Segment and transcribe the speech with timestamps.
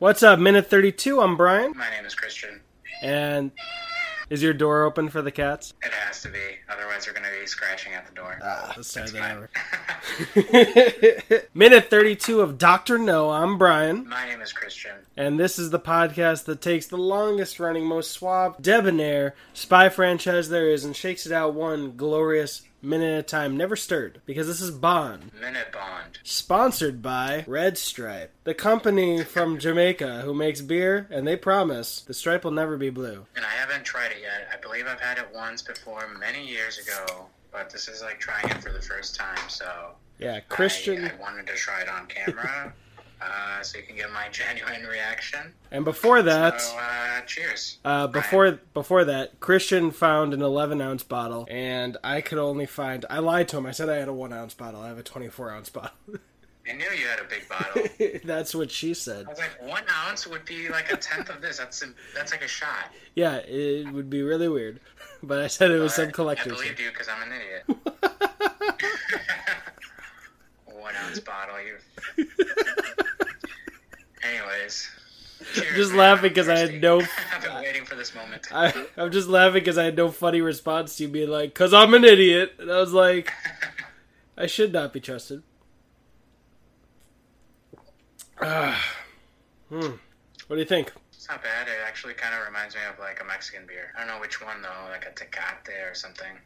[0.00, 1.20] What's up, minute 32?
[1.20, 1.74] I'm Brian.
[1.76, 2.62] My name is Christian.
[3.02, 3.50] And
[4.30, 5.74] is your door open for the cats?
[5.82, 6.38] It has to be,
[6.70, 8.38] otherwise they're going to be scratching at the door.
[8.42, 9.50] Ah, let's try It's that
[11.52, 12.96] minute 32 of Dr.
[12.96, 13.28] No.
[13.28, 14.08] I'm Brian.
[14.08, 14.92] My name is Christian.
[15.18, 20.48] And this is the podcast that takes the longest running, most suave, debonair spy franchise
[20.48, 24.20] there is and shakes it out one glorious minute at a time, never stirred.
[24.26, 25.30] Because this is Bond.
[25.40, 26.18] Minute Bond.
[26.22, 32.14] Sponsored by Red Stripe, the company from Jamaica who makes beer, and they promise the
[32.14, 33.26] stripe will never be blue.
[33.36, 34.48] And I haven't tried it yet.
[34.52, 37.26] I believe I've had it once before, many years ago.
[37.52, 41.04] But this is like trying it for the first time, so Yeah, Christian.
[41.04, 42.72] I, I wanted to try it on camera,
[43.22, 45.52] uh, so you can get my genuine reaction.
[45.70, 47.78] And before that, So, uh, cheers.
[47.84, 53.04] uh, before before that, Christian found an 11 ounce bottle, and I could only find.
[53.10, 53.66] I lied to him.
[53.66, 54.80] I said I had a one ounce bottle.
[54.80, 55.90] I have a 24 ounce bottle.
[56.68, 57.82] I knew you had a big bottle.
[58.24, 59.26] That's what she said.
[59.26, 61.58] I was like, one ounce would be like a tenth of this.
[61.58, 61.82] That's
[62.14, 62.92] that's like a shot.
[63.14, 64.78] Yeah, it would be really weird,
[65.22, 66.52] but I said it was some collector's.
[66.52, 67.64] I believed you because I'm an idiot.
[70.66, 71.56] One ounce bottle.
[71.60, 72.26] You.
[74.30, 74.88] Anyways.
[75.54, 77.00] Just laughing I'm 'cause I had no-
[77.34, 78.46] I've been waiting for this moment.
[78.52, 81.72] I, I'm just laughing because I had no funny response to you being like, "Cause
[81.72, 83.32] I'm an idiot," and I was like,
[84.36, 85.42] "I should not be trusted."
[88.42, 88.96] Ah.
[89.68, 89.80] hmm.
[90.46, 90.92] What do you think?
[91.12, 91.68] It's not bad.
[91.68, 93.92] It actually kind of reminds me of like a Mexican beer.
[93.96, 96.36] I don't know which one though, like a Tecate or something.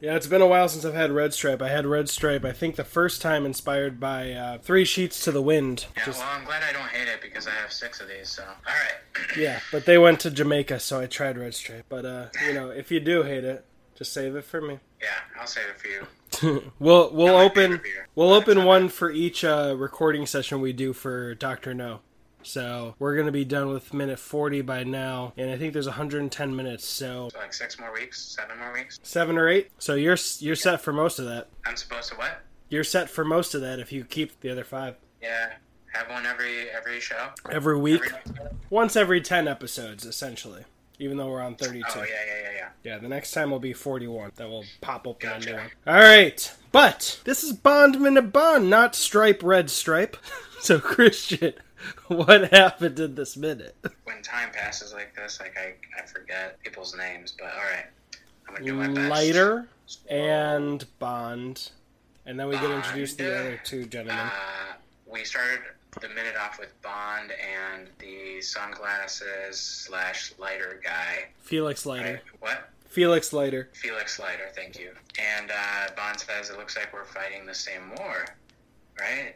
[0.00, 1.60] Yeah, it's been a while since I've had Red Stripe.
[1.60, 5.32] I had Red Stripe, I think the first time inspired by uh, Three Sheets to
[5.32, 5.86] the Wind.
[5.96, 8.28] Yeah, Just- well, I'm glad I don't hate it because I have six of these.
[8.28, 9.28] So, all right.
[9.36, 11.86] yeah, but they went to Jamaica, so I tried Red Stripe.
[11.88, 13.64] But, uh, you know, if you do hate it,
[13.96, 14.78] just save it for me.
[15.00, 15.08] Yeah,
[15.40, 16.06] I'll save it for you.
[16.78, 17.80] we'll we'll open
[18.14, 22.00] we'll open one for each uh, recording session we do for Doctor No.
[22.48, 26.56] So we're gonna be done with minute forty by now, and I think there's 110
[26.56, 28.98] minutes, so So like six more weeks, seven more weeks.
[29.02, 29.70] seven or eight.
[29.78, 31.48] So you're you're set for most of that.
[31.66, 32.40] I'm supposed to what?
[32.70, 35.50] You're set for most of that if you keep the other five Yeah,
[35.92, 37.28] have one every every show.
[37.50, 40.64] every week, Every once every 10 episodes, essentially.
[40.98, 41.84] Even though we're on 32.
[41.94, 42.68] Oh yeah, yeah, yeah, yeah.
[42.82, 44.32] Yeah, the next time will be 41.
[44.36, 45.50] That will pop open a Gotcha.
[45.50, 45.70] new one.
[45.86, 50.16] All right, but this is Bondman a Bond, not Stripe Red Stripe.
[50.60, 51.52] So Christian,
[52.08, 53.76] what happened in this minute?
[54.04, 57.34] When time passes like this, like I, I forget people's names.
[57.38, 57.86] But all right,
[58.48, 59.10] I'm gonna do my best.
[59.10, 61.70] Leiter So, and Bond,
[62.26, 64.26] and then we get introduced to the other two gentlemen.
[64.26, 64.74] Uh,
[65.06, 65.60] we started
[66.00, 71.24] the minute off with Bond and the sunglasses slash lighter guy.
[71.40, 72.20] Felix Right?
[72.40, 72.70] What?
[72.88, 73.68] Felix Leiter.
[73.72, 74.90] Felix Leiter, thank you.
[75.18, 78.26] And uh, Bond says it looks like we're fighting the same war,
[78.98, 79.34] right?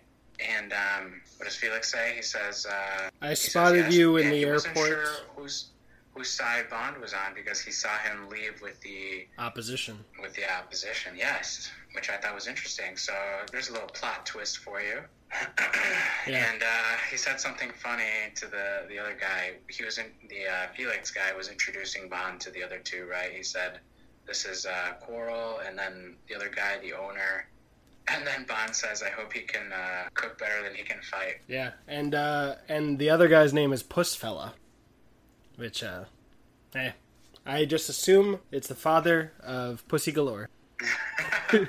[0.49, 2.15] And um, what does Felix say?
[2.17, 3.95] He says, uh, I he says spotted yes.
[3.95, 4.89] you in the airport.
[4.89, 5.67] Sure whose
[6.15, 9.99] whose side Bond was on because he saw him leave with the Opposition.
[10.21, 11.15] with the opposition.
[11.17, 12.97] Yes, which I thought was interesting.
[12.97, 13.15] So
[13.51, 15.01] there's a little plot twist for you.
[16.25, 16.53] Yeah.
[16.53, 16.67] And uh,
[17.11, 18.05] he said something funny
[18.37, 19.55] to the the other guy.
[19.69, 23.33] He was in the uh, Felix guy was introducing Bond to the other two, right?
[23.33, 23.81] He said,
[24.25, 27.49] "This is uh, Quarrel," and then the other guy, the owner.
[28.15, 31.37] And then Bond says, "I hope he can uh, cook better than he can fight."
[31.49, 34.53] Yeah, and uh, and the other guy's name is Puss-Feller,
[35.57, 36.05] which uh,
[36.75, 36.93] hey,
[37.47, 40.49] I just assume it's the father of Pussy Galore.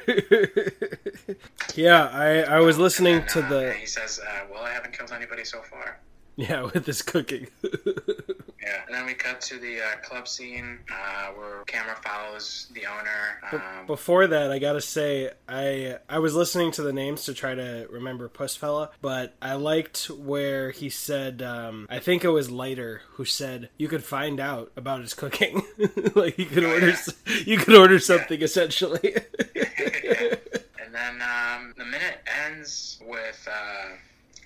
[1.75, 4.97] yeah, I I was listening And, to uh, the he says, uh, "Well, I haven't
[4.97, 5.99] killed anybody so far."
[6.35, 7.47] yeah with this cooking.
[8.65, 12.85] Yeah, and then we cut to the uh, club scene uh, where camera follows the
[12.85, 13.39] owner.
[13.51, 17.55] Um, Before that, I gotta say, I I was listening to the names to try
[17.55, 23.01] to remember Puss-Feller, but I liked where he said, um, I think it was Leiter
[23.13, 25.61] who said you could find out about his cooking,
[26.15, 27.33] like you could Oh, order, yeah.
[27.45, 29.15] you could order something essentially.
[29.55, 30.35] Yeah.
[30.85, 33.95] And then um, the minute ends with uh,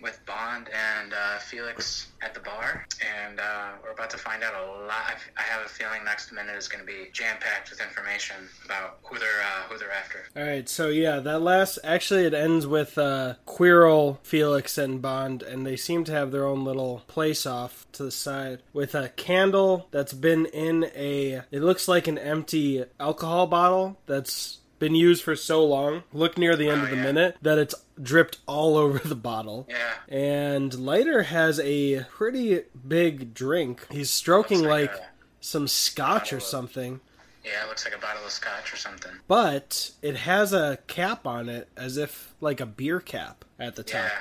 [0.07, 2.85] with Bond and uh, Felix at the bar,
[3.25, 5.17] and uh, we're about to find out a lot.
[5.35, 8.99] I have a feeling next minute is going to be jam packed with information about
[9.03, 10.19] who they're uh, who they're after.
[10.37, 15.43] All right, so yeah, that last actually it ends with uh, Quarrel, Felix, and Bond,
[15.43, 19.09] and they seem to have their own little place off to the side with a
[19.09, 21.41] candle that's been in a.
[21.51, 26.03] It looks like an empty alcohol bottle that's been used for so long.
[26.13, 27.03] Look near the end Oh, of the yeah.
[27.03, 29.67] minute that it's dripped all over the bottle.
[29.69, 33.85] Yeah, And Leiter has a pretty big drink.
[33.91, 35.05] He's stroking like like a-
[35.41, 36.99] some scotch or something.
[37.43, 39.11] yeah, it looks like a bottle of scotch or something.
[39.27, 43.83] but it has a cap on it as if like a beer cap at the
[43.83, 44.01] top.
[44.05, 44.11] Yeah,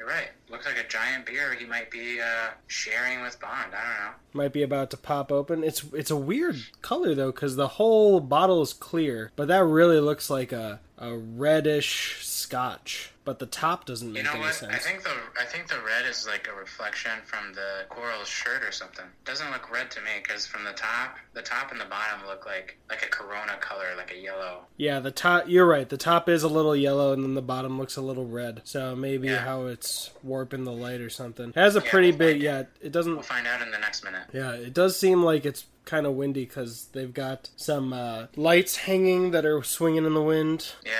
[0.00, 0.28] You're right.
[0.50, 3.72] Looks like a giant beer he might be uh, sharing with Bond.
[3.74, 4.12] I don't know.
[4.32, 5.62] Might be about to pop open.
[5.64, 10.00] It's it's a weird color though, because the whole bottle is clear, but that really
[10.00, 13.12] looks like a a reddish Scotch.
[13.24, 14.54] But the top doesn't make You know any what?
[14.54, 14.72] sense.
[14.74, 18.62] I think the I think the red is like a reflection from the coral shirt
[18.62, 19.04] or something.
[19.04, 22.26] It Doesn't look red to me because from the top, the top and the bottom
[22.26, 24.60] look like like a Corona color, like a yellow.
[24.78, 25.44] Yeah, the top.
[25.46, 25.88] You're right.
[25.88, 28.62] The top is a little yellow, and then the bottom looks a little red.
[28.64, 29.44] So maybe Yeah.
[29.44, 31.48] how it's warping the light or something.
[31.48, 32.40] It has a Yeah, pretty we'll big.
[32.42, 33.12] Yeah, it doesn't.
[33.12, 34.22] We'll find out in the next minute.
[34.32, 38.76] Yeah, it does seem like it's kind of windy because they've got some uh, lights
[38.76, 40.72] hanging that are swinging in the wind.
[40.84, 40.92] Yeah,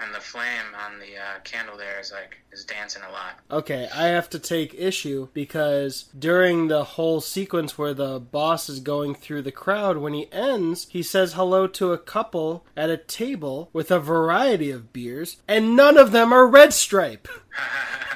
[0.00, 3.40] and the flame on the uh, candle there is like is dancing a lot.
[3.50, 8.80] Okay, I have to take issue because during the whole sequence where the boss is
[8.80, 12.96] going through the crowd, when he ends, he says hello to a couple at a
[12.96, 17.28] table with a variety of beers, and none of them are Red Stripe.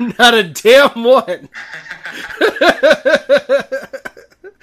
[0.18, 1.50] Not a damn one.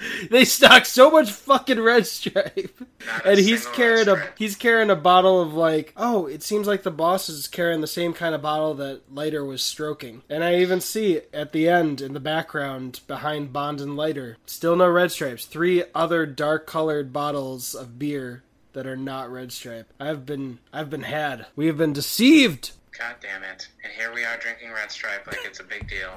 [0.30, 2.76] they stock so much fucking red stripe.
[3.06, 6.82] Not and he's carrying a he's carrying a bottle of like oh it seems like
[6.82, 10.22] the boss is carrying the same kind of bottle that Leiter was stroking.
[10.28, 14.74] And i even see at the end in the background behind bond and Leiter still
[14.74, 15.44] no red stripes.
[15.44, 18.42] Three other dark colored bottles of beer
[18.72, 19.92] that are not red stripe.
[20.00, 21.46] I've been i've been had.
[21.54, 23.68] We have been deceived God damn it!
[23.84, 26.10] And here we are drinking Red Stripe like it's a big deal.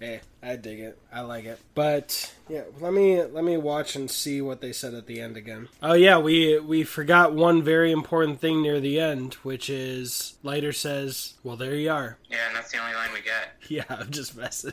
[0.00, 0.98] Hey, eh, I dig it.
[1.12, 1.60] I like it.
[1.74, 5.36] But yeah, let me let me watch and see what they said at the end
[5.36, 5.68] again.
[5.82, 10.72] Oh yeah, we we forgot one very important thing near the end, which is Leiter
[10.72, 13.50] says, "Well, there you are." Yeah, and that's the only line we get.
[13.68, 14.72] Yeah, I'm just messing.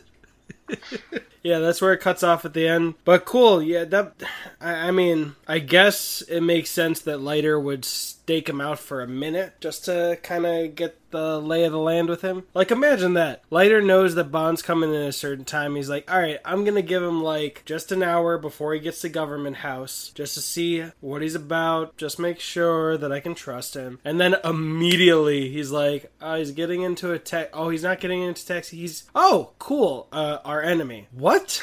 [1.44, 2.96] yeah, that's where it cuts off at the end.
[3.04, 3.84] But cool, yeah.
[3.84, 4.14] That
[4.60, 7.84] I, I mean, I guess it makes sense that Leiter would
[8.32, 11.78] stake him out for a minute just to kind of get the lay of the
[11.78, 12.44] land with him.
[12.54, 13.44] Like, imagine that.
[13.50, 15.76] Leiter knows that Bond's coming in a certain time.
[15.76, 19.02] He's like, all right, I'm gonna give him like just an hour before he gets
[19.02, 21.98] to Government House just to see what he's about.
[21.98, 24.00] Just make sure that I can trust him.
[24.06, 27.50] And then immediately he's like, oh, he's getting into a tech.
[27.52, 28.78] Oh, he's not getting into taxi.
[28.78, 30.08] He's oh, cool.
[30.14, 31.08] Uh, our enemy.
[31.12, 31.62] What?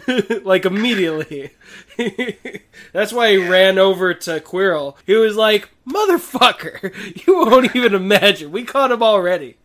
[0.44, 1.50] like immediately.
[2.92, 4.96] That's why he ran over to Quarrel.
[5.06, 6.92] He was like, motherfucker,
[7.26, 8.52] you won't even imagine.
[8.52, 9.56] We caught him already.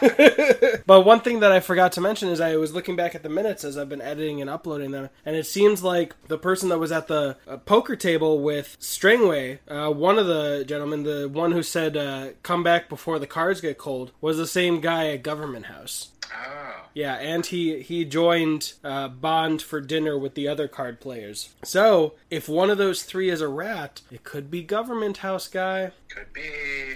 [0.86, 3.28] but one thing that I forgot to mention is I was looking back at the
[3.28, 6.78] minutes as I've been editing and uploading them, and it seems like the person that
[6.78, 11.52] was at the uh, poker table with Strangway, uh, one of the gentlemen, the one
[11.52, 15.22] who said, uh, come back before the cards get cold, was the same guy at
[15.22, 16.08] Government House.
[16.34, 21.54] Oh, Yeah, and he he joined uh, Bond for dinner with the other card players.
[21.64, 25.92] So if one of those three is a rat, it could be Government House guy.
[26.08, 26.50] could be.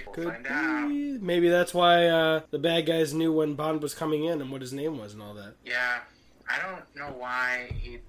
[0.05, 0.89] We'll Could find out.
[0.89, 1.17] be.
[1.19, 4.61] Maybe that's why uh, the bad guys knew when Bond was coming in and what
[4.61, 5.53] his name was and all that.
[5.65, 5.99] Yeah,
[6.49, 7.99] I don't know why he.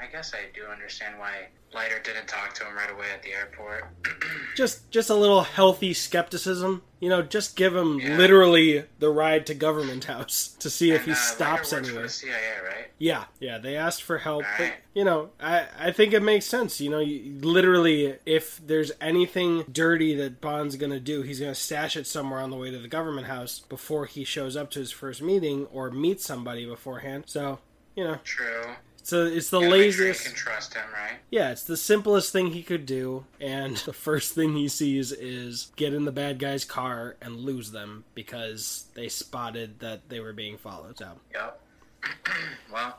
[0.00, 3.32] I guess I do understand why Leiter didn't talk to him right away at the
[3.32, 3.84] airport.
[4.56, 6.82] Just just a little healthy skepticism.
[7.00, 8.16] You know, just give him Yeah.
[8.16, 12.08] literally the ride to Government House to see if he uh, stops anywhere.
[12.08, 12.32] CIA,
[12.62, 12.86] right?
[12.98, 14.44] Yeah, yeah, they asked for help.
[14.58, 16.78] But, you know, I, I think it makes sense.
[16.80, 21.52] You know, you, literally, if there's anything dirty that Bond's going to do, he's going
[21.54, 24.70] to stash it somewhere on the way to the government house before he shows up
[24.72, 27.24] to his first meeting or meets somebody beforehand.
[27.28, 27.60] So,
[27.96, 28.74] you know, True.
[29.00, 30.34] It's, a, it's the Gotta sure laziest.
[30.36, 31.18] trust him, right?
[31.30, 35.70] Yeah, it's the simplest thing he could do, and the first thing he sees is
[35.76, 40.32] get in the bad guy's car and lose them because they spotted that they were
[40.32, 40.98] being followed.
[40.98, 41.60] So, Yep.
[42.72, 42.98] well,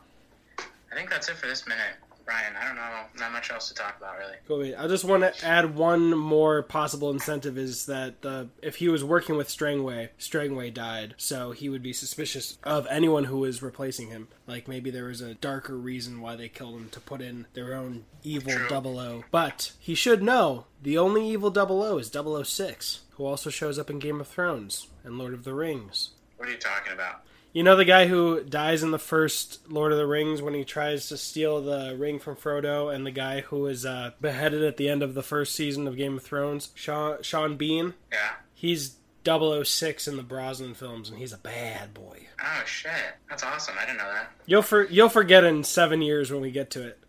[0.59, 2.55] I think that's it for this minute, Brian.
[2.55, 3.03] I don't know.
[3.19, 4.63] Not much else to talk about, really.
[4.69, 4.75] Wait.
[4.75, 9.03] I just want to add one more possible incentive is that the if he was
[9.03, 14.09] working with Strangway, Strangway died, so he would be suspicious of anyone who was replacing
[14.09, 14.27] him.
[14.47, 17.73] Like maybe there was a darker reason why they killed him to put in their
[17.73, 18.67] own evil True.
[18.69, 19.23] double O.
[19.31, 23.89] But he should know the only evil double O is 006, who also shows up
[23.89, 26.11] in Game of Thrones and Lord of the Rings.
[26.37, 27.23] What are you talking about?
[27.53, 30.63] You know the guy who dies in the first Lord of the Rings when he
[30.63, 34.77] tries to steal the ring from Frodo, and the guy who is uh, beheaded at
[34.77, 37.93] the end of the first season of Game of Thrones, Sean, Sean Bean.
[38.11, 38.31] Yeah.
[38.53, 42.27] He's 006 in the Brosnan films, and he's a bad boy.
[42.41, 42.91] Oh shit,
[43.29, 43.75] that's awesome.
[43.77, 44.31] I didn't know that.
[44.45, 46.99] You'll for, you'll forget in seven years when we get to it.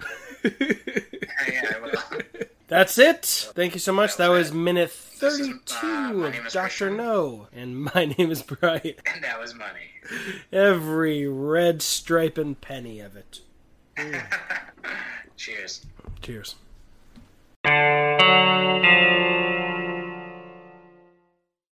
[1.52, 2.22] yeah, I will.
[2.72, 3.50] That's it.
[3.54, 4.16] Thank you so much.
[4.16, 8.94] That was minute 32 uh, my of Doctor No, and my name is Brian.
[9.04, 9.90] and that was money.
[10.52, 13.40] Every red stripe and penny of it.
[15.36, 15.84] Cheers.
[16.22, 16.54] Cheers.